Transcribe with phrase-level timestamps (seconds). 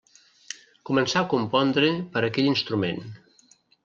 [0.89, 3.03] Començà a compondre per a aquell instrument.